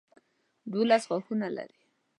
[0.73, 1.79] دولس ښاخونه لري.